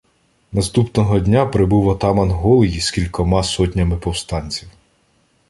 [0.51, 4.69] Наступного дня прибув отаман Голий із кількома сотнями повстанців.